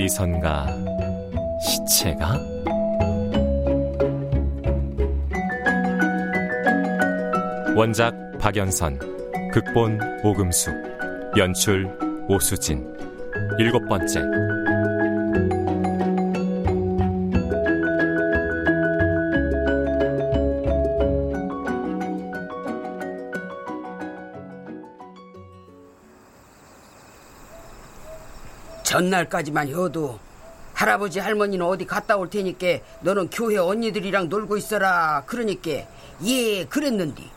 어디선가 0.00 0.66
시체가? 1.60 2.40
원작 7.76 8.14
박연선 8.38 8.98
극본 9.52 10.00
오금숙 10.24 10.72
연출 11.36 11.86
오수진. 12.28 12.86
일곱 13.58 13.86
번째 13.88 14.22
전날까지만 28.90 29.68
해도 29.68 30.18
할아버지 30.74 31.20
할머니는 31.20 31.64
어디 31.64 31.86
갔다 31.86 32.16
올 32.16 32.28
테니까 32.28 32.84
너는 33.02 33.30
교회 33.30 33.56
언니들이랑 33.56 34.28
놀고 34.28 34.56
있어라 34.56 35.22
그러니까 35.26 35.86
예 36.24 36.64
그랬는디 36.64 37.30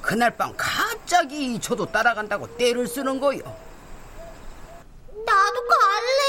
그날 0.00 0.36
밤 0.36 0.54
갑자기 0.56 1.58
저도 1.60 1.86
따라간다고 1.86 2.56
떼를 2.56 2.86
쓰는 2.86 3.18
거요 3.18 3.40
나도 5.26 5.66
갈래. 5.66 6.22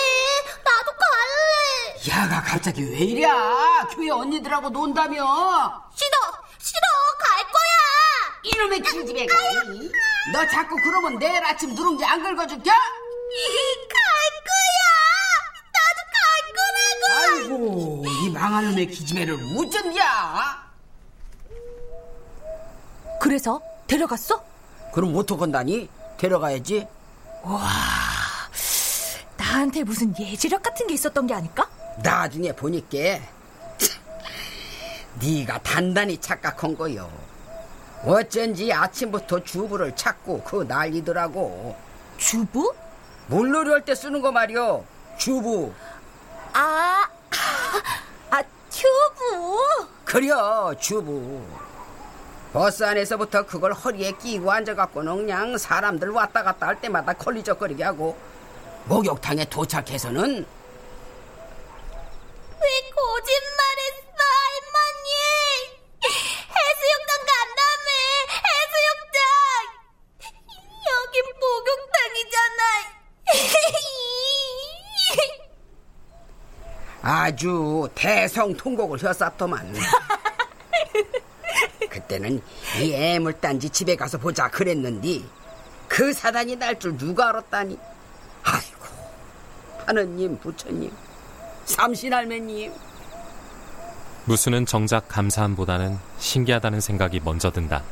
나도 0.65 0.91
갈래. 0.97 2.09
야가 2.09 2.41
갑자기 2.41 2.81
왜 2.81 2.97
이랴 2.97 3.87
교회 3.93 4.09
언니들하고 4.09 4.69
논다며 4.71 5.17
싫어. 5.93 6.17
싫어. 6.57 6.81
갈 7.19 7.43
거야. 7.43 7.75
이놈의 8.43 8.81
길집애가 8.81 9.35
너 10.33 10.47
자꾸 10.47 10.75
그러면 10.77 11.19
내일 11.19 11.43
아침 11.45 11.75
누룽지 11.75 12.03
안 12.05 12.23
긁어줄게 12.23 12.71
이 18.57 18.59
망할 18.59 18.71
놈의 18.71 18.87
기집애를 18.87 19.35
우전야 19.35 20.67
그래서 23.21 23.61
데려갔어? 23.85 24.43
그럼 24.93 25.15
어떡한다니 25.15 25.87
데려가야지 26.17 26.87
나한테 29.37 29.83
무슨 29.83 30.13
예지력 30.19 30.63
같은 30.63 30.87
게 30.87 30.95
있었던 30.95 31.27
게 31.27 31.33
아닐까? 31.35 31.69
나중에 32.03 32.51
보니까 32.51 32.97
네가 35.21 35.59
단단히 35.61 36.19
착각한 36.19 36.75
거요. 36.75 37.09
어쩐지 38.05 38.71
아침부터 38.73 39.43
주부를 39.43 39.95
찾고 39.95 40.41
그 40.43 40.63
난리더라고. 40.63 41.75
주부? 42.17 42.73
물놀이 43.27 43.69
할 43.71 43.85
때 43.85 43.93
쓰는 43.95 44.21
거 44.21 44.31
말이요. 44.31 44.83
주부. 45.17 45.71
아, 46.53 47.07
아, 48.29 48.41
튜브. 48.69 49.87
그려 50.05 50.73
주부. 50.79 51.41
버스 52.53 52.83
안에서부터 52.83 53.45
그걸 53.45 53.73
허리에 53.73 54.13
끼고 54.13 54.51
앉아갖고는 54.51 55.17
그냥 55.17 55.57
사람들 55.57 56.09
왔다 56.09 56.43
갔다 56.43 56.67
할 56.67 56.79
때마다 56.79 57.13
걸리적거리게 57.13 57.83
하고 57.83 58.17
목욕탕에 58.85 59.45
도착해서는 59.45 60.45
아주 77.27 77.89
대성통곡을 77.93 78.99
혔었더만. 78.99 79.73
그때는 81.89 82.41
이 82.81 82.93
애물단지 82.93 83.69
집에 83.69 83.97
가서 83.97 84.17
보자 84.17 84.49
그랬는디 84.49 85.27
그 85.89 86.13
사단이 86.13 86.55
날 86.55 86.79
줄 86.79 86.95
누가 86.97 87.27
알았다니. 87.29 87.77
아이고 88.43 88.85
하느님 89.85 90.39
부처님 90.39 90.89
삼신할매님 91.65 92.71
무수는 94.25 94.65
정작 94.65 95.09
감사함보다는 95.09 95.99
신기하다는 96.19 96.79
생각이 96.79 97.19
먼저 97.25 97.51
든다. 97.51 97.83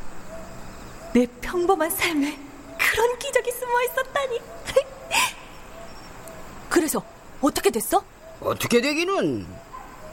내 1.14 1.26
평범한 1.42 1.90
삶에 1.90 2.40
그런 2.78 3.20
기적이 3.20 3.52
숨어 3.52 3.82
있었다니. 3.84 4.40
그래서 6.70 7.04
어떻게 7.42 7.70
됐어? 7.70 8.02
어떻게 8.46 8.80
되기는 8.82 9.46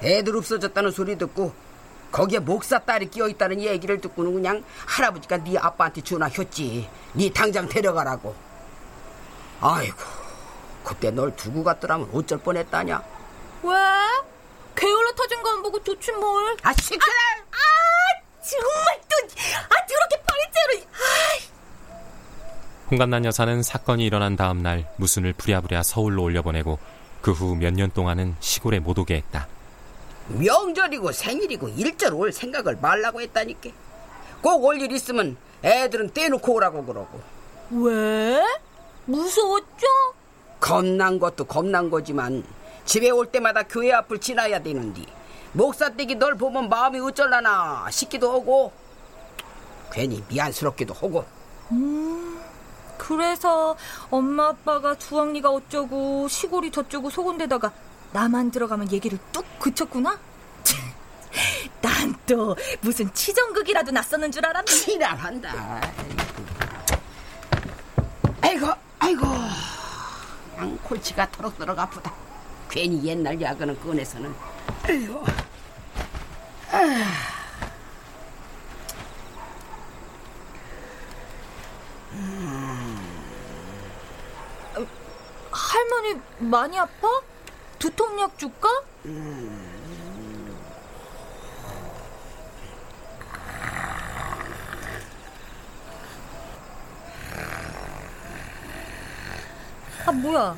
애들 0.02 0.36
없어졌다는 0.36 0.90
소리 0.90 1.16
듣고 1.16 1.52
거기에 2.10 2.40
목사 2.40 2.78
딸이 2.78 3.10
끼어 3.10 3.28
있다는 3.28 3.60
얘기를 3.60 4.00
듣고는 4.00 4.34
그냥 4.34 4.64
할아버지가 4.86 5.38
네 5.44 5.56
아빠한테 5.58 6.02
전화했지 6.02 6.88
네 7.14 7.30
당장 7.32 7.68
데려가라고 7.68 8.34
아이고 9.60 9.96
그때 10.84 11.10
널 11.10 11.34
두고 11.36 11.62
갔더라면 11.62 12.10
어쩔 12.12 12.38
뻔했다냐 12.38 13.02
왜? 13.62 13.70
게을러 14.74 15.12
터진 15.14 15.42
거 15.42 15.50
안 15.50 15.62
보고 15.62 15.82
좋지 15.84 16.10
뭘. 16.12 16.56
아 16.62 16.72
시끄러 16.72 17.12
아, 17.52 17.56
정말 18.42 19.00
또, 19.08 19.16
아, 19.68 19.86
더럽게 19.86 20.22
빨리째로. 20.26 20.88
홍간난 22.90 23.24
여사는 23.24 23.62
사건이 23.62 24.04
일어난 24.04 24.34
다음 24.34 24.62
날 24.62 24.90
무순을 24.96 25.34
부랴부랴 25.34 25.82
서울로 25.84 26.22
올려보내고 26.24 26.78
그 27.22 27.32
후 27.32 27.54
몇 27.54 27.72
년 27.72 27.90
동안은 27.90 28.36
시골에 28.40 28.78
못 28.80 28.98
오게 28.98 29.14
했다. 29.16 29.46
명절이고 30.28 31.12
생일이고 31.12 31.68
일절 31.68 32.14
올 32.14 32.32
생각을 32.32 32.78
말라고 32.80 33.20
했다니까 33.20 33.70
꼭 34.42 34.64
올 34.64 34.80
일 34.80 34.90
있으면 34.92 35.36
애들은 35.62 36.12
떼놓고 36.12 36.52
오라고 36.54 36.84
그러고 36.84 37.20
왜? 37.70 38.42
무서웠죠? 39.06 39.86
겁난 40.60 41.18
것도 41.18 41.44
겁난 41.44 41.90
거지만 41.90 42.44
집에 42.84 43.10
올 43.10 43.26
때마다 43.26 43.62
교회 43.64 43.92
앞을 43.92 44.18
지나야 44.20 44.60
되는데 44.62 45.02
목사 45.52 45.88
댁이 45.90 46.14
널 46.16 46.36
보면 46.36 46.68
마음이 46.68 47.00
어쩔라나 47.00 47.86
싶기도 47.90 48.32
하고 48.32 48.72
괜히 49.92 50.22
미안스럽기도 50.28 50.94
하고 50.94 51.24
음, 51.72 52.31
그래서 53.02 53.76
엄마 54.10 54.48
아빠가 54.48 54.94
주황리가 54.94 55.50
어쩌고 55.50 56.28
시골이 56.28 56.70
저쩌고 56.70 57.10
속은 57.10 57.36
데다가 57.38 57.72
나만 58.12 58.52
들어가면 58.52 58.92
얘기를 58.92 59.18
뚝 59.32 59.44
그쳤구나? 59.58 60.18
난 61.80 62.14
또 62.26 62.54
무슨 62.80 63.12
치정극이라도 63.12 63.90
났었는 63.90 64.30
줄 64.30 64.46
알았네. 64.46 64.64
지랄한다. 64.66 65.80
아이고, 68.40 68.66
아이고. 68.98 69.26
그냥 70.54 70.78
골치가 70.84 71.28
터럭터럭 71.30 71.78
아프다. 71.78 72.12
괜히 72.70 73.02
옛날 73.04 73.40
야근은 73.40 73.80
꺼내서는. 73.80 74.32
아이고. 74.84 75.24
아. 76.70 77.41
많이 86.38 86.78
아파? 86.78 87.08
두통약 87.78 88.38
줄까? 88.38 88.68
아 100.06 100.12
뭐야 100.12 100.56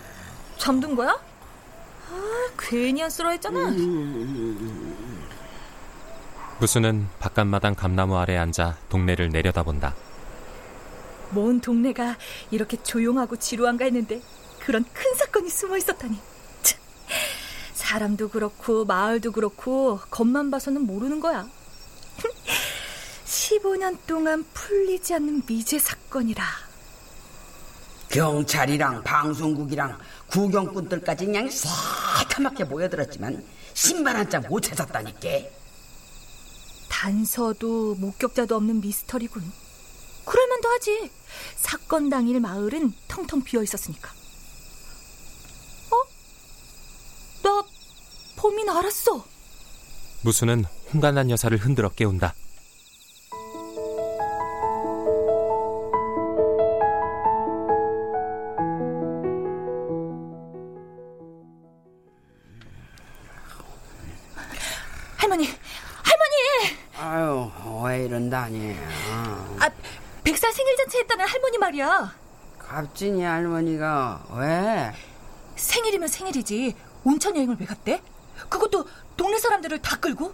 잠든 0.56 0.94
거야? 0.96 1.10
아 1.10 2.48
괜히 2.58 3.02
안쓰러워했잖아 3.02 3.70
무수는 6.60 7.08
바깥마당 7.18 7.74
감나무 7.74 8.16
아래 8.16 8.36
앉아 8.36 8.76
동네를 8.88 9.30
내려다본다. 9.30 9.94
먼 11.32 11.60
동네가 11.60 12.16
이렇게 12.52 12.80
조용하고 12.82 13.36
지루한가 13.36 13.84
했는데 13.86 14.22
그런 14.66 14.84
큰 14.92 15.14
사건이 15.16 15.50
숨어 15.50 15.76
있었다니 15.76 16.18
참, 16.62 16.80
사람도 17.74 18.30
그렇고 18.30 18.84
마을도 18.84 19.32
그렇고 19.32 19.98
겉만 20.10 20.50
봐서는 20.50 20.82
모르는 20.86 21.20
거야 21.20 21.48
15년 23.26 23.98
동안 24.06 24.44
풀리지 24.54 25.14
않는 25.14 25.42
미제 25.46 25.78
사건이라 25.78 26.44
경찰이랑 28.08 29.02
방송국이랑 29.02 29.98
구경꾼들까지 30.28 31.26
그냥 31.26 31.48
새카맣게 31.50 32.64
모여들었지만 32.64 33.44
신발 33.74 34.16
한짝못 34.16 34.62
찾았다니까. 34.62 35.28
단서도 36.88 37.96
목격자도 37.96 38.54
없는 38.54 38.80
미스터리군. 38.80 39.42
그럴만도 40.24 40.68
하지. 40.68 41.10
사건 41.56 42.08
당일 42.08 42.38
마을은 42.40 42.92
텅텅 43.08 43.42
비어 43.42 43.64
있었으니까. 43.64 44.10
어? 45.90 46.02
나 47.42 47.64
범인 48.44 48.68
알았어. 48.68 49.24
무수는 50.20 50.66
홍간난 50.92 51.30
여사를 51.30 51.56
흔들어 51.56 51.88
깨운다. 51.88 52.34
할머니, 65.16 65.48
할머니! 66.02 66.76
아유, 66.98 67.50
왜 67.82 68.04
이런다니. 68.04 68.76
아, 69.58 69.70
백살 70.22 70.52
생일잔치 70.52 70.98
했다는 70.98 71.26
할머니 71.26 71.56
말이야. 71.56 72.14
갑진이 72.58 73.22
할머니가 73.22 74.26
왜? 74.34 74.92
생일이면 75.56 76.08
생일이지. 76.08 76.76
온천 77.04 77.36
여행을 77.36 77.56
왜 77.58 77.64
갔대? 77.64 78.02
그것도 78.48 78.86
동네 79.16 79.38
사람들을 79.38 79.78
다 79.80 79.96
끌고? 79.98 80.32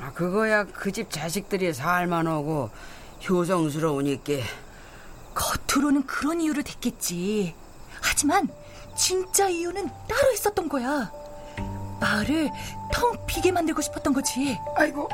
아, 0.00 0.12
그거야 0.12 0.64
그 0.64 0.90
집 0.92 1.10
자식들이 1.10 1.72
살만 1.72 2.26
오고 2.26 2.70
효성스러우니까. 3.28 4.32
겉으로는 5.34 6.06
그런 6.06 6.40
이유를 6.40 6.62
댔겠지. 6.62 7.54
하지만 8.00 8.48
진짜 8.96 9.48
이유는 9.48 9.88
따로 10.08 10.32
있었던 10.32 10.68
거야. 10.68 11.10
마을을 12.00 12.50
텅 12.92 13.16
비게 13.26 13.52
만들고 13.52 13.80
싶었던 13.80 14.12
거지. 14.12 14.58
아이고. 14.76 15.08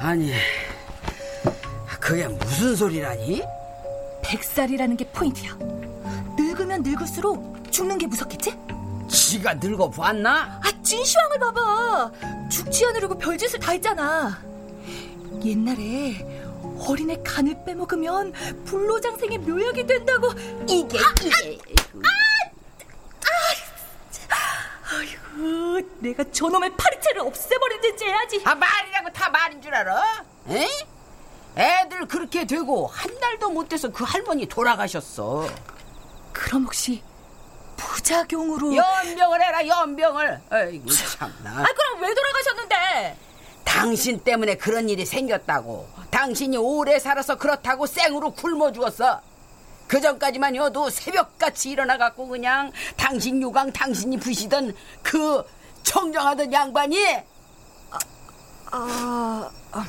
아니, 0.00 0.32
그게 2.00 2.26
무슨 2.26 2.74
소리라니? 2.74 3.42
백살이라는 4.22 4.96
게 4.96 5.04
포인트야. 5.10 5.54
늙으면 6.36 6.82
늙을수록 6.82 7.70
죽는 7.70 7.98
게 7.98 8.06
무섭겠지? 8.06 8.56
지가 9.12 9.54
늙어 9.54 9.90
봤나? 9.90 10.58
아, 10.64 10.82
진시황을 10.82 11.38
봐봐. 11.38 12.10
죽지 12.50 12.86
않으려고 12.86 13.16
별짓을 13.18 13.60
다 13.60 13.72
했잖아. 13.72 14.42
옛날에 15.44 16.26
어린애 16.78 17.20
간을 17.22 17.62
빼먹으면 17.64 18.32
불로장생의 18.64 19.38
묘약이 19.38 19.86
된다고. 19.86 20.30
이게 20.66 20.98
이게. 21.22 21.58
아이고, 24.94 25.80
내가 26.00 26.24
저놈의 26.30 26.76
파리채를 26.76 27.20
없애버리든지 27.22 28.04
해야지. 28.04 28.42
아 28.44 28.54
말이라고 28.54 29.10
다 29.12 29.28
말인 29.30 29.60
줄 29.62 29.74
알아? 29.74 30.24
에? 30.50 30.68
애들 31.56 32.06
그렇게 32.08 32.46
되고 32.46 32.86
한 32.86 33.18
달도 33.20 33.50
못 33.50 33.68
돼서 33.68 33.90
그 33.90 34.04
할머니 34.04 34.46
돌아가셨어. 34.46 35.46
그럼 36.32 36.64
혹시 36.64 37.02
부작용으로? 38.02 38.74
연병을 38.76 39.42
해라 39.42 39.66
연병을. 39.66 40.40
아이고 40.50 40.90
참나. 40.90 41.50
아 41.50 41.64
그럼 41.64 42.02
왜 42.02 42.14
돌아가셨는데? 42.14 43.16
당신 43.64 44.18
때문에 44.20 44.56
그런 44.56 44.88
일이 44.88 45.06
생겼다고. 45.06 45.88
당신이 46.10 46.56
오래 46.56 46.98
살아서 46.98 47.36
그렇다고 47.36 47.86
생으로 47.86 48.32
굶어 48.32 48.72
죽었어. 48.72 49.20
그 49.86 50.00
전까지만 50.00 50.56
여도 50.56 50.90
새벽같이 50.90 51.70
일어나갖고 51.70 52.26
그냥 52.28 52.72
당신 52.96 53.40
요강 53.40 53.72
당신이 53.72 54.18
부시던 54.18 54.74
그 55.02 55.42
청정하던 55.82 56.52
양반이 56.52 56.98
아, 58.70 59.50
아, 59.72 59.86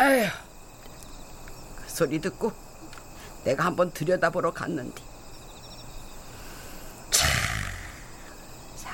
에휴 0.00 0.28
그 1.76 1.82
소리 1.88 2.20
듣고 2.20 2.52
내가 3.42 3.64
한번 3.64 3.90
들여다보러 3.92 4.52
갔는데 4.52 5.02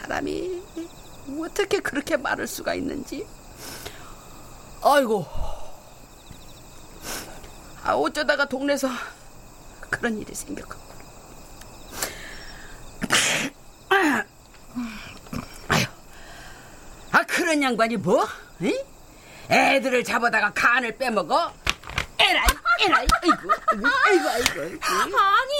사람이 0.09 0.63
어떻게 1.41 1.81
그렇게 1.81 2.17
말할 2.17 2.47
수가 2.47 2.75
있는지 2.75 3.27
아이고 4.83 5.27
아 7.85 7.93
어쩌다가 7.95 8.47
동네에서 8.47 8.89
그런 9.91 10.19
일이 10.19 10.35
생겼겠구나 10.35 10.89
아휴 13.91 14.23
아 17.13 17.23
그런 17.25 17.63
양반이 17.63 17.97
뭐? 17.99 18.27
응? 18.63 18.73
애들을 19.51 20.05
잡아다가 20.05 20.53
간을 20.55 20.97
빼먹어? 20.97 21.53
에라이 22.19 22.47
에라이 22.81 23.07
아이고 23.23 23.51
아이고 23.71 23.89
아이고 23.89 24.29
아이고, 24.29 24.61
아이고. 24.63 24.79
아니, 24.85 25.55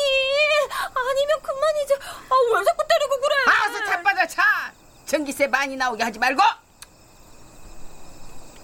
아니면 0.95 1.43
그만이지. 1.43 1.95
아, 1.95 2.35
왜 2.59 2.65
자꾸 2.65 2.85
때리고 2.89 3.21
그래? 3.21 3.35
알아서 3.47 3.85
자빠져 3.87 4.27
차 4.27 4.73
전기세 5.09 5.47
많이 5.47 5.75
나오게 5.75 6.03
하지 6.03 6.19
말고 6.19 6.43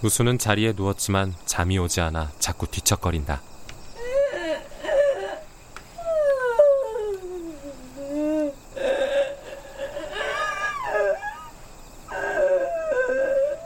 무수는 0.01 0.37
자리에 0.37 0.73
누웠지만 0.73 1.33
잠이 1.47 1.79
오지 1.79 1.99
않아 2.01 2.31
자꾸 2.37 2.67
뒤척거린다. 2.67 3.41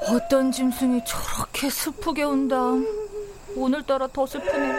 어떤 0.07 0.49
짐승이 0.51 1.01
저렇게 1.05 1.69
슬프게 1.69 2.23
운다. 2.23 2.55
오늘따라 3.57 4.07
더 4.07 4.25
슬프네. 4.25 4.73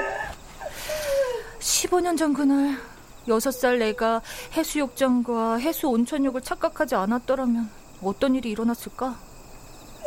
15년 1.58 2.16
전 2.16 2.32
그날 2.32 2.80
6살 3.28 3.78
내가 3.78 4.22
해수욕장과 4.54 5.56
해수 5.58 5.88
온천욕을 5.88 6.40
착각하지 6.40 6.94
않았더라면 6.94 7.79
어떤 8.02 8.34
일이 8.34 8.50
일어났을까? 8.50 9.16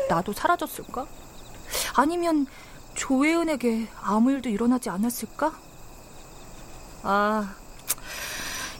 나도 0.10 0.34
사라졌을까? 0.34 1.06
아니면 1.96 2.48
조혜은에게 2.96 3.88
아무 4.02 4.32
일도 4.32 4.50
일어나지 4.50 4.90
않았을까? 4.90 5.54
아, 7.04 7.56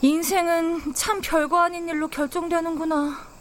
인생은 0.02 0.94
참 0.94 1.22
별거 1.22 1.60
아닌 1.60 1.88
일로 1.88 2.08
결정되는구나. 2.08 3.33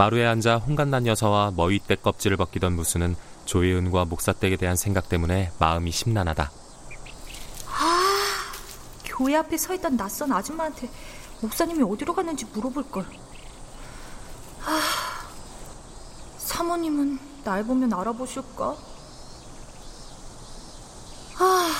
마루에 0.00 0.24
앉아 0.26 0.56
홍간난 0.56 1.06
여사와 1.06 1.52
머위대 1.54 1.94
껍질을 1.94 2.38
벗기던 2.38 2.74
무수는 2.74 3.14
조혜은과 3.44 4.06
목사댁에 4.06 4.56
대한 4.56 4.74
생각 4.74 5.10
때문에 5.10 5.52
마음이 5.58 5.92
심란하다. 5.92 6.50
교회 9.04 9.36
앞에 9.36 9.58
서 9.58 9.74
있던 9.74 9.98
낯선 9.98 10.32
아줌마한테 10.32 10.88
목사님이 11.42 11.82
어디로 11.82 12.14
갔는지 12.14 12.46
물어볼 12.46 12.90
걸. 12.90 13.04
아, 14.64 14.80
사모님은 16.38 17.18
날 17.44 17.62
보면 17.64 17.92
알아보실까? 17.92 18.76
아, 21.40 21.72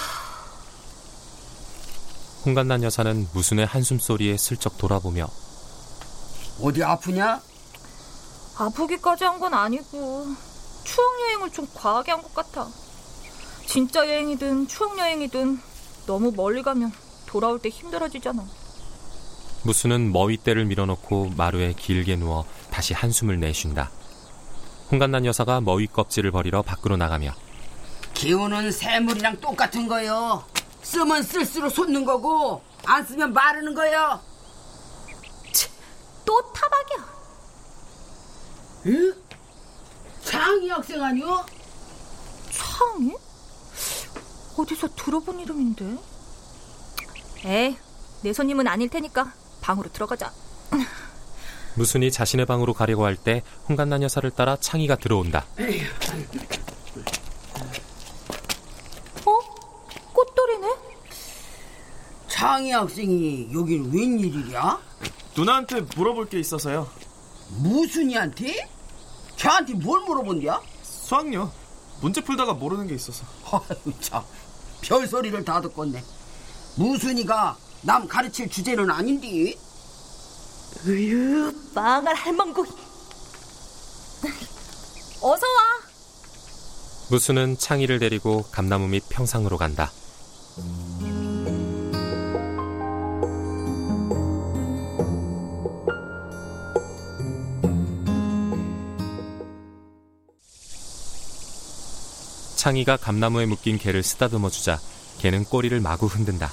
홍간난 2.44 2.82
여사는 2.82 3.28
무순의 3.32 3.64
한숨 3.64 3.98
소리에 3.98 4.36
슬쩍 4.36 4.76
돌아보며 4.76 5.26
어디 6.60 6.84
아프냐? 6.84 7.40
아프기까지 8.64 9.25
한 9.25 9.40
건 9.40 9.55
아니고 9.55 10.26
추억 10.85 11.21
여행을 11.23 11.50
좀 11.50 11.67
과하게 11.75 12.12
한 12.12 12.23
것 12.23 12.35
같아. 12.35 12.69
진짜 13.67 14.07
여행이든 14.07 14.67
추억 14.69 14.99
여행이든 14.99 15.61
너무 16.07 16.33
멀리 16.35 16.62
가면 16.62 16.93
돌아올 17.26 17.59
때 17.61 17.69
힘들어지잖아. 17.69 18.45
무수는 19.62 20.12
머위대를 20.12 20.64
밀어놓고 20.67 21.33
마루에 21.37 21.73
길게 21.75 22.17
누워 22.17 22.45
다시 22.71 22.93
한숨을 22.95 23.38
내쉰다. 23.40 23.90
홍간난 24.90 25.25
여사가 25.25 25.61
머위 25.61 25.87
껍질을 25.87 26.31
버리러 26.33 26.62
밖으로 26.62 26.97
나가며 26.97 27.33
기운은 28.14 28.73
새물이랑 28.73 29.40
똑같은 29.40 29.87
거요. 29.87 30.45
쓰면 30.83 31.23
쓸수록 31.23 31.71
솟는 31.71 32.05
거고 32.05 32.62
안 32.87 33.05
쓰면 33.07 33.33
마르는 33.33 33.75
거요. 33.75 34.21
또 36.25 36.43
타박이야. 36.52 37.11
응? 38.87 39.14
장이 40.25 40.68
학생 40.70 41.02
아니요? 41.02 41.44
창이? 42.50 43.14
어디서 44.56 44.88
들어본 44.94 45.40
이름인데? 45.40 45.96
에이, 47.44 47.76
내 48.22 48.32
손님은 48.32 48.66
아닐 48.66 48.88
테니까 48.88 49.32
방으로 49.60 49.90
들어가자. 49.92 50.32
무순이 51.76 52.10
자신의 52.10 52.46
방으로 52.46 52.75
가려고 52.75 53.04
할 53.04 53.16
때 53.16 53.42
홍간난 53.68 54.02
여사를 54.02 54.28
따라 54.32 54.56
창희가 54.56 54.96
들어온다. 54.96 55.46
어? 59.25 59.38
꽃돌이네? 60.12 60.75
장이 62.28 62.72
학생이 62.72 63.50
여긴 63.54 63.90
웬일이랴? 63.92 64.80
누나한테 65.37 65.82
물어볼 65.96 66.28
게 66.28 66.38
있어서요. 66.40 66.88
무순이한테? 67.59 68.69
걔한테 69.37 69.75
뭘 69.75 70.00
물어본디야? 70.02 70.61
수학요. 70.83 71.50
문제 72.00 72.23
풀다가 72.23 72.54
모르는 72.54 72.87
게 72.87 72.95
있어서. 72.95 73.25
아유 73.52 73.92
참 74.00 74.23
별소리를 74.83 75.45
다 75.45 75.61
듣겠네. 75.61 76.02
무순이가 76.76 77.57
남 77.83 78.07
가르칠 78.07 78.49
주제는 78.49 78.90
아닌데. 78.90 79.54
으유, 80.87 81.52
망할 81.75 82.14
할망구. 82.14 82.62
어서 85.23 85.47
와. 85.47 85.62
무수는 87.11 87.59
창희를 87.59 87.99
데리고 87.99 88.45
감나무 88.52 88.87
밑 88.88 89.02
평상으로 89.09 89.59
간다. 89.59 89.90
창희가 102.61 102.99
감나무에 102.99 103.47
묶인 103.47 103.79
개를 103.79 104.02
쓰다듬어 104.02 104.50
주자 104.50 104.79
개는 105.19 105.45
꼬리를 105.45 105.81
마구 105.81 106.05
흔든다. 106.05 106.52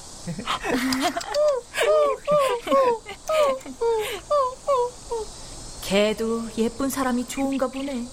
걔도 5.83 6.47
예쁜 6.59 6.89
사람이 6.89 7.27
좋은가 7.27 7.67
보네. 7.67 8.07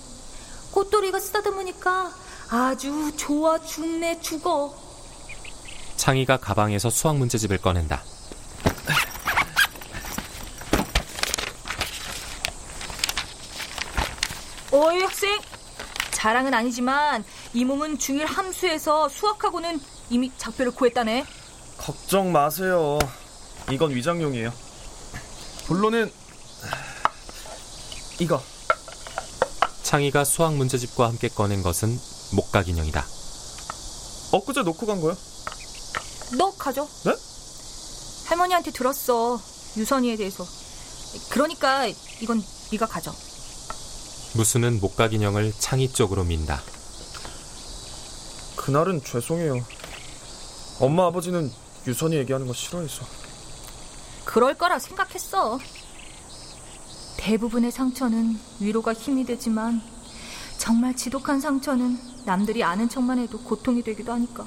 꽃돌이가 0.72 1.20
쓰다듬으니까 1.20 2.12
아주 2.50 3.12
좋아 3.16 3.60
죽네 3.60 4.20
죽어. 4.20 4.74
창희가 5.94 6.38
가방에서 6.38 6.90
수학 6.90 7.16
문제집을 7.16 7.58
꺼낸다. 7.58 8.02
어이 14.72 15.00
학생. 15.00 15.40
자랑은 16.10 16.54
아니지만 16.54 17.22
이 17.54 17.64
몸은 17.64 17.98
중1 17.98 18.26
함수에서 18.26 19.08
수학하고는 19.08 19.80
이미 20.10 20.32
작별을 20.36 20.72
구했다네. 20.72 21.24
걱정 21.78 22.32
마세요. 22.32 22.98
이건 23.70 23.94
위장용이에요. 23.94 24.52
본론은 25.66 26.12
이거. 28.18 28.42
창희가 29.84 30.24
수학 30.24 30.54
문제집과 30.56 31.06
함께 31.08 31.28
꺼낸 31.28 31.62
것은 31.62 31.96
목각 32.32 32.68
인형이다. 32.68 33.04
엊그제 34.32 34.62
놓고 34.62 34.86
간 34.86 35.00
거야? 35.00 35.14
너 36.36 36.50
가져. 36.56 36.88
네? 37.04 37.14
할머니한테 38.26 38.72
들었어. 38.72 39.40
유선이에 39.76 40.16
대해서. 40.16 40.44
그러니까 41.30 41.86
이건 42.20 42.42
네가 42.72 42.86
가져. 42.86 43.14
무수는 44.32 44.80
목각 44.80 45.12
인형을 45.12 45.52
창희 45.56 45.92
쪽으로 45.92 46.24
민다. 46.24 46.60
그날은 48.64 49.04
죄송해요. 49.04 49.62
엄마 50.80 51.04
아버지는 51.04 51.52
유선이 51.86 52.16
얘기하는 52.16 52.46
거 52.46 52.54
싫어해서. 52.54 53.04
그럴 54.24 54.54
거라 54.54 54.78
생각했어. 54.78 55.58
대부분의 57.18 57.70
상처는 57.70 58.40
위로가 58.60 58.94
힘이 58.94 59.26
되지만 59.26 59.82
정말 60.56 60.96
지독한 60.96 61.42
상처는 61.42 62.24
남들이 62.24 62.64
아는 62.64 62.88
척만 62.88 63.18
해도 63.18 63.38
고통이 63.40 63.82
되기도 63.82 64.12
하니까. 64.12 64.46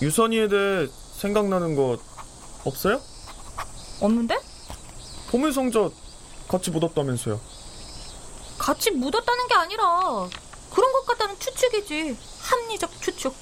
유선이에 0.00 0.48
대해 0.48 0.88
생각나는 1.18 1.76
거 1.76 1.98
없어요? 2.64 3.02
없는데? 4.00 4.40
보물성자 5.30 5.90
같이 6.48 6.70
묻었다면서요. 6.70 7.38
같이 8.56 8.92
묻었다는 8.92 9.46
게 9.46 9.54
아니라 9.54 10.30
그런 10.78 10.92
것 10.92 11.06
같다는 11.06 11.36
추측이지. 11.40 12.16
합리적 12.38 13.02
추측. 13.02 13.34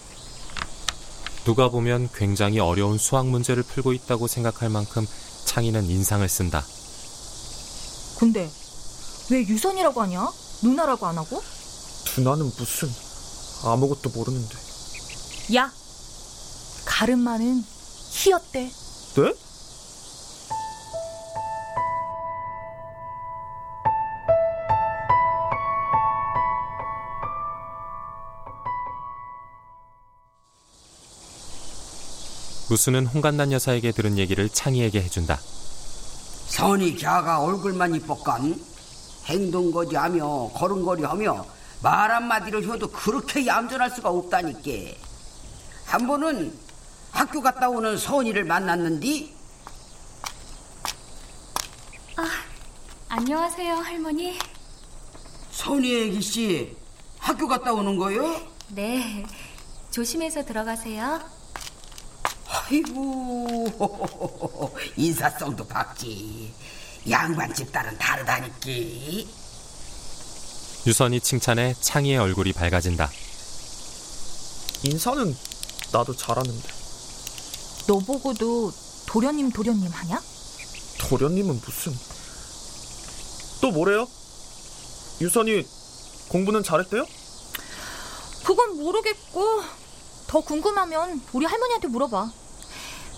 누가 1.45 1.69
보면 1.69 2.09
굉장히 2.15 2.59
어려운 2.61 2.97
수학 2.97 3.27
문제를 3.27 3.63
풀고 3.63 3.93
있다고 3.93 4.27
생각할 4.27 4.71
만큼 4.71 5.07
창희는 5.45 5.85
인상을 5.85 6.27
쓴다. 6.31 6.65
근데 8.19 8.51
왜 9.31 9.41
유선이라고 9.41 10.01
하냐? 10.01 10.31
누나라고 10.63 11.05
안 11.05 11.19
하고? 11.19 11.43
누나는 12.17 12.51
무슨 12.57 12.89
아무것도 13.65 14.09
모르는데. 14.15 14.57
야, 15.57 15.71
가름마는 16.87 17.63
희였대. 18.13 18.71
네? 19.17 19.35
무수는 32.69 33.07
홍간난 33.07 33.53
여사에게 33.53 33.93
들은 33.93 34.19
얘기를 34.19 34.49
창희에게 34.49 35.01
해준다. 35.03 35.39
선이 36.49 36.97
걔가 36.97 37.41
얼굴만 37.43 37.95
이뻤건 37.97 38.61
행동거지하며 39.27 40.51
걸음걸이하며 40.55 41.47
말 41.83 42.11
한마디를 42.11 42.73
해도 42.73 42.89
그렇게 42.91 43.47
얌전할 43.47 43.91
수가 43.91 44.11
없다니까. 44.11 44.97
한 45.85 46.07
번은 46.07 46.53
학교 47.13 47.41
갔다 47.41 47.69
오는 47.69 47.97
선이를 47.97 48.45
만났는디 48.45 49.35
안녕하세요, 53.09 53.75
할머니. 53.77 54.39
선이 55.53 55.95
애기 56.03 56.21
씨 56.21 56.77
학교 57.19 57.47
갔다 57.49 57.73
오는 57.73 57.97
거요? 57.97 58.41
네. 58.69 59.25
조심해서 59.91 60.45
들어가세요. 60.45 61.21
아이고 62.69 63.67
인사성도 64.97 65.67
박지 65.67 66.53
양반집 67.09 67.71
딸은 67.71 67.97
다르다니까 67.99 68.57
유선이 70.87 71.21
칭찬에 71.21 71.75
창희의 71.81 72.19
얼굴이 72.19 72.53
밝아진다. 72.53 73.11
인사는 74.85 75.37
나도 75.93 76.15
잘하는데. 76.15 76.69
너 77.89 77.99
보고도 77.99 78.73
도련님 79.07 79.51
도련님 79.51 79.91
하냐? 79.91 80.21
도련님은 80.99 81.61
무슨 81.65 81.93
또 83.61 83.71
뭐래요? 83.73 84.07
유선이 85.21 85.65
공부는 86.29 86.63
잘했대요? 86.63 87.05
그건 88.45 88.77
모르겠고 88.77 89.63
더 90.29 90.41
궁금하면 90.41 91.21
우리 91.33 91.47
할머니한테 91.47 91.89
물어봐. 91.89 92.31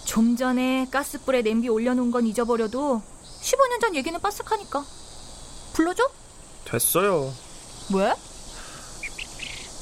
좀 0.08 0.36
전에 0.36 0.86
가스불에 0.90 1.42
냄비 1.42 1.68
올려놓은 1.68 2.10
건 2.10 2.26
잊어버려도 2.26 3.02
15년 3.42 3.78
전 3.78 3.94
얘기는 3.94 4.18
빠삭하니까. 4.18 4.82
불러줘? 5.74 6.02
됐어요. 6.64 7.30
왜? 7.94 8.14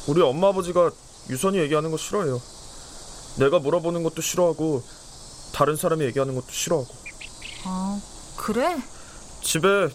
우리 0.09 0.21
엄마 0.23 0.49
아버지가 0.49 0.91
유선이 1.31 1.59
얘기하는 1.59 1.93
거 1.93 1.97
싫어해요. 1.97 2.43
내가 3.39 3.61
물어보는 3.61 4.03
것도 4.03 4.21
싫어하고 4.21 4.83
다른 5.53 5.77
사람이 5.77 6.05
얘기하는 6.07 6.35
것도 6.35 6.51
싫어하고. 6.51 6.93
아, 7.63 8.01
그래? 8.37 8.83
집에 9.43 9.89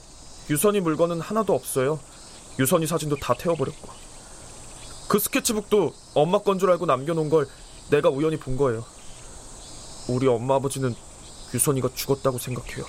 유선이 0.50 0.80
물건은 0.80 1.20
하나도 1.20 1.54
없어요. 1.54 2.00
유선이 2.58 2.88
사진도 2.88 3.18
다 3.18 3.34
태워버렸고. 3.34 3.90
그 5.10 5.20
스케치북도 5.20 5.94
엄마 6.14 6.40
건 6.40 6.58
줄 6.58 6.72
알고 6.72 6.86
남겨놓은 6.86 7.30
걸 7.30 7.50
내가 7.90 8.08
우연히 8.08 8.38
본 8.38 8.56
거예요. 8.56 8.86
우리 10.08 10.28
엄마 10.28 10.56
아버지는 10.56 10.96
유선이가 11.54 11.90
죽었다고 11.96 12.38
생각해요. 12.38 12.86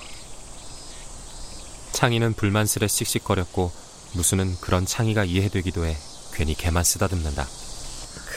창희는 1.91 2.33
불만스레 2.33 2.87
씩씩거렸고 2.87 3.71
무수는 4.13 4.55
그런 4.61 4.85
창희가 4.85 5.23
이해되기도 5.25 5.85
해 5.85 5.97
괜히 6.33 6.55
개만 6.55 6.83
쓰다듬는다. 6.83 7.47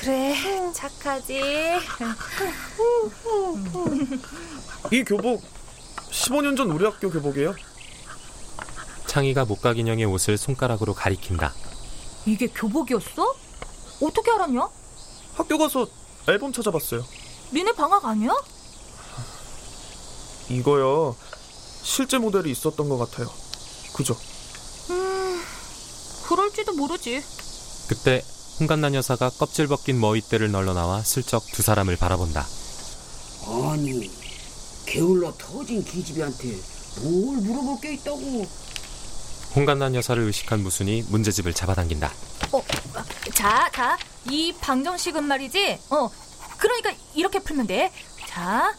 그래, 0.01 0.35
착하지. 0.73 1.41
이 4.93 5.05
교복 5.05 5.43
15년 6.11 6.57
전 6.57 6.71
우리 6.71 6.85
학교 6.85 7.11
교복이에요. 7.11 7.55
창희가 9.07 9.45
목각 9.47 9.79
인형의 9.79 10.05
옷을 10.05 10.37
손가락으로 10.37 10.95
가리킨다. 10.95 11.55
이게 12.27 12.47
교복이었어? 12.49 13.35
어떻게 14.03 14.31
알았냐? 14.33 14.69
학교 15.35 15.59
가서 15.59 15.87
앨범 16.29 16.53
찾아봤어요. 16.53 17.05
니네 17.53 17.73
방학 17.73 18.05
아니야? 18.05 18.31
이거요. 20.49 21.17
실제 21.83 22.19
모델이 22.19 22.51
있었던 22.51 22.89
것 22.89 22.99
같아요. 22.99 23.31
그죠? 23.93 24.17
음, 24.91 25.43
그럴지도 26.27 26.73
모르지. 26.73 27.23
그때 27.89 28.23
홍간난 28.59 28.95
여사가 28.95 29.31
껍질 29.31 29.67
벗긴 29.69 30.01
머위대를 30.01 30.51
널러 30.51 30.75
나와 30.75 31.03
슬쩍 31.03 31.45
두 31.53 31.63
사람을 31.63 31.97
바라본다. 31.97 32.47
아니 33.47 34.11
게을러 34.87 35.33
터진 35.39 35.85
기집애한테 35.85 36.57
뭘 37.03 37.37
물어볼 37.39 37.81
게 37.81 37.95
있다고 37.95 38.47
홍간난 39.55 39.95
여사를 39.95 40.21
의식한 40.23 40.63
무순이 40.63 41.05
문제집을 41.09 41.55
잡아당긴다. 41.55 42.13
어, 42.53 42.63
자, 43.35 43.71
자, 43.73 43.97
이 44.29 44.53
방정식은 44.61 45.25
말이지. 45.25 45.79
어, 45.91 46.11
그러니까 46.59 46.93
이렇게 47.15 47.39
풀면 47.39 47.67
돼. 47.67 47.93
자, 48.27 48.75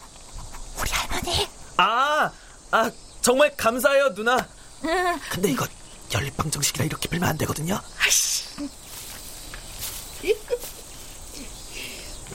우리 0.80 0.90
할머니. 0.90 1.48
아, 1.78 2.30
아 2.72 2.90
정말 3.22 3.56
감사해요 3.56 4.12
누나. 4.14 4.36
응. 4.84 5.18
근데 5.30 5.50
이거 5.50 5.66
연립방 6.12 6.50
정식이라 6.50 6.84
이렇게 6.84 7.08
풀면 7.08 7.28
안 7.28 7.38
되거든요. 7.38 7.80
아씨 8.04 8.44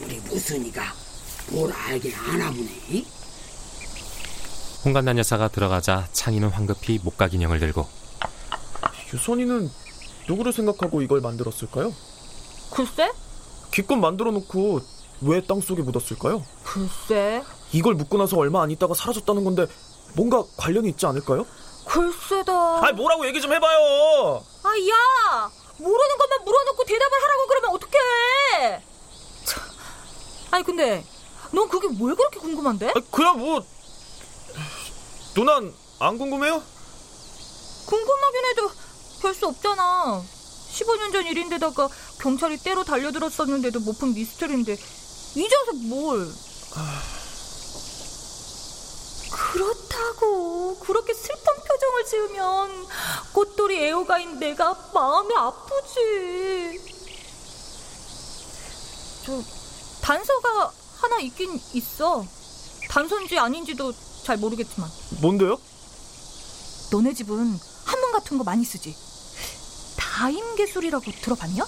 우리 0.02 0.16
무순이가 0.20 0.82
뭘 1.50 1.72
알긴 1.72 2.14
아나 2.16 2.50
보네 2.52 3.06
홍간난 4.86 5.18
여사가 5.18 5.50
들어가자 5.50 6.08
창희는 6.14 6.50
황급히 6.50 7.00
목각 7.04 7.34
인형을 7.34 7.60
들고 7.60 7.88
유선이는 9.14 9.70
누구를 10.28 10.54
생각하고 10.54 11.02
이걸 11.02 11.22
만들었을까요? 11.22 11.94
글쎄? 12.72 13.12
기껏 13.72 13.96
만들어 13.96 14.32
놓고 14.32 14.82
왜 15.22 15.42
땅속에 15.46 15.82
묻었을까요? 15.84 16.44
글쎄. 16.64 17.44
이걸 17.74 17.96
묻고 17.96 18.18
나서 18.18 18.38
얼마 18.38 18.62
안 18.64 18.72
있다가 18.72 18.94
사라졌다는 18.94 19.44
건데 19.44 19.68
뭔가 20.16 20.44
관련이 20.58 20.90
있지 20.90 21.06
않을까요? 21.06 21.46
글쎄다. 21.86 22.54
아, 22.54 22.92
뭐라고 22.94 23.26
얘기 23.28 23.42
좀 23.42 23.52
해봐요. 23.52 24.44
아, 24.64 24.70
야! 24.70 25.52
모르는 25.78 26.18
것만 26.18 26.44
물어놓고 26.46 26.86
대답을 26.86 27.24
하라고 27.24 27.48
그러면 27.48 27.70
어떡해! 27.72 28.84
참. 29.46 29.64
아니, 30.52 30.64
근데, 30.64 31.04
넌 31.52 31.68
그게 31.68 31.88
왜 31.88 32.14
그렇게 32.16 32.40
궁금한데? 32.40 32.90
아, 32.90 32.94
그야 33.12 33.34
뭐, 33.34 33.66
누난 35.36 35.74
안 36.00 36.18
궁금해요? 36.18 36.62
궁금하긴 37.86 38.46
해도 38.46 38.72
별 39.22 39.34
수 39.34 39.48
없잖아. 39.48 40.22
15년 40.72 41.12
전 41.12 41.26
일인데다가 41.26 41.88
경찰이 42.20 42.58
때로 42.58 42.84
달려들었었는데도 42.84 43.80
못 43.82 43.98
푼 44.00 44.14
미스터리인데, 44.14 44.74
이제 44.74 45.56
와서 45.56 45.72
뭘. 45.88 46.28
그렇다고 49.34 50.78
그렇게 50.80 51.14
슬픈 51.14 51.44
표정을 51.68 52.06
지으면 52.06 52.86
꽃돌이 53.34 53.84
애호가인 53.84 54.40
내가 54.40 54.74
마음이 54.94 55.34
아프지. 55.36 56.82
저 59.26 59.42
단서가 60.02 60.72
하나 60.98 61.20
있긴 61.20 61.60
있어. 61.74 62.26
단서인지 62.90 63.40
아닌지도 63.40 63.92
잘 64.24 64.38
모르겠지만. 64.38 64.90
뭔데요? 65.22 65.58
너네 66.92 67.14
집은 67.14 67.60
한문 67.86 68.12
같은 68.12 68.38
거 68.38 68.44
많이 68.44 68.64
쓰지. 68.64 68.96
다임계술이라고 69.98 71.12
들어봤냐? 71.24 71.66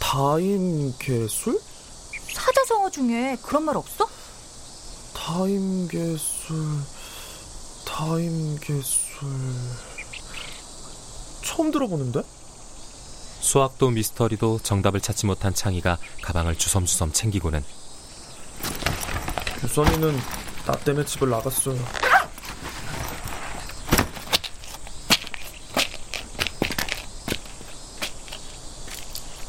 다임계술? 0.00 1.60
사자성어 2.34 2.90
중에 2.90 3.38
그런 3.42 3.62
말 3.64 3.76
없어? 3.76 4.08
다임계술, 5.14 6.31
다임계술. 7.84 9.28
처음 11.42 11.70
들어보는데? 11.70 12.22
수학도 13.40 13.90
미스터리도 13.90 14.60
정답을 14.62 15.00
찾지 15.00 15.26
못한 15.26 15.52
창희가 15.52 15.98
가방을 16.22 16.56
주섬주섬 16.56 17.12
챙기고는 17.12 17.62
유선이는 19.62 20.16
나 20.66 20.72
때문에 20.78 21.04
집을 21.04 21.28
나갔어요. 21.28 21.76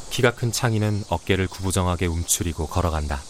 키가 0.10 0.36
큰 0.36 0.52
창희는 0.52 1.06
어깨를 1.10 1.48
구부정하게 1.48 2.06
움츠리고 2.06 2.68
걸어간다. 2.68 3.22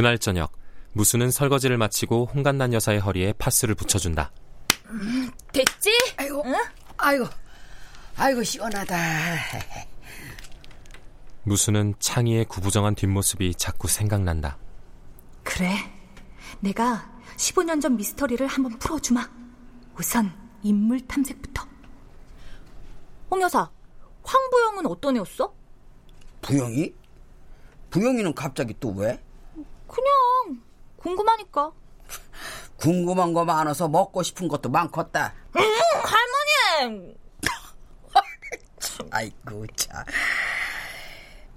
그날 0.00 0.18
저녁 0.18 0.50
무수는 0.94 1.30
설거지를 1.30 1.76
마치고 1.76 2.30
홍간난 2.32 2.72
여사의 2.72 3.00
허리에 3.00 3.34
파스를 3.34 3.74
붙여준다. 3.74 4.32
음, 4.86 5.30
됐지? 5.52 5.90
아이고, 6.16 6.42
응? 6.46 6.54
아이고, 6.96 7.26
아이고 8.16 8.42
시원하다. 8.42 8.96
무수는 11.42 11.96
창희의 11.98 12.46
구부정한 12.46 12.94
뒷모습이 12.94 13.56
자꾸 13.56 13.88
생각난다. 13.88 14.56
그래, 15.42 15.76
내가 16.60 17.12
15년 17.36 17.82
전 17.82 17.98
미스터리를 17.98 18.46
한번 18.46 18.78
풀어주마. 18.78 19.28
우선 19.98 20.32
인물 20.62 21.06
탐색부터. 21.06 21.62
홍 23.30 23.42
여사, 23.42 23.70
황부영은 24.22 24.86
어떤 24.86 25.18
애였어? 25.18 25.54
부영이? 26.40 26.94
부영이는 27.90 28.34
갑자기 28.34 28.74
또 28.80 28.92
왜? 28.92 29.22
그냥 29.90 30.62
궁금하니까. 30.96 31.72
궁금한 32.76 33.32
거 33.34 33.44
많아서 33.44 33.88
먹고 33.88 34.22
싶은 34.22 34.48
것도 34.48 34.68
많겠다. 34.70 35.34
음, 35.56 35.60
할머니! 36.82 37.14
아이고 39.10 39.66
참. 39.76 40.04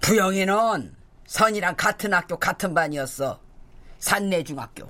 부영이는 0.02 0.96
선이랑 1.28 1.76
같은 1.78 2.14
학교 2.14 2.38
같은 2.38 2.74
반이었어. 2.74 3.40
산내중학교. 4.00 4.90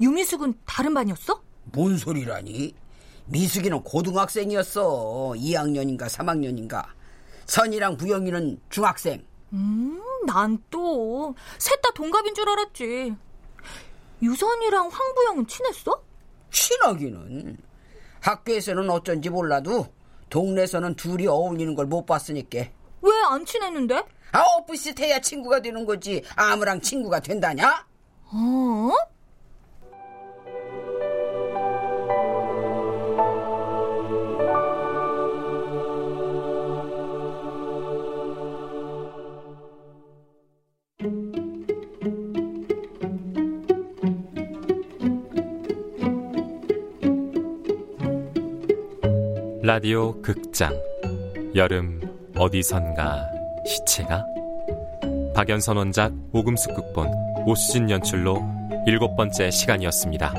유미숙은 0.00 0.54
다른 0.66 0.92
반이었어? 0.92 1.42
뭔 1.72 1.96
소리라니? 1.96 2.74
미숙이는 3.26 3.82
고등학생이었어. 3.82 5.32
2학년인가 5.36 6.06
3학년인가. 6.08 6.84
선이랑 7.46 7.96
부영이는 7.96 8.60
중학생. 8.68 9.24
음, 9.52 10.00
난 10.26 10.58
또 10.70 11.34
셋 11.58 11.80
다 11.80 11.90
동갑인 11.94 12.34
줄 12.34 12.48
알았지. 12.48 13.14
유선이랑 14.22 14.88
황부영은 14.88 15.46
친했어? 15.46 16.02
친하기는. 16.50 17.56
학교에서는 18.20 18.90
어쩐지 18.90 19.30
몰라도 19.30 19.86
동네에서는 20.30 20.94
둘이 20.96 21.26
어울리는 21.26 21.74
걸 21.74 21.86
못 21.86 22.06
봤으니까. 22.06 22.58
왜 23.02 23.12
안 23.28 23.44
친했는데? 23.44 24.02
아, 24.32 24.42
오프시트해야 24.58 25.20
친구가 25.20 25.60
되는 25.60 25.84
거지. 25.86 26.22
아무랑 26.34 26.80
친구가 26.80 27.20
된다냐? 27.20 27.86
어? 28.32 28.90
라디오 49.76 50.22
극장 50.22 50.72
여름 51.54 52.00
어디선가 52.34 53.28
시체가 53.66 54.24
박연선 55.34 55.76
원작 55.76 56.14
오금숙 56.32 56.74
극본 56.74 57.10
오수진 57.46 57.90
연출로 57.90 58.42
일곱 58.86 59.16
번째 59.16 59.50
시간이었습니다. 59.50 60.32